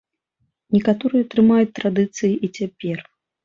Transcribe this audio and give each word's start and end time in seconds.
Некаторыя 0.75 1.29
трымаюцца 1.35 1.69
традыцыі 1.83 2.33
і 2.35 2.47
цяпер. 2.59 2.97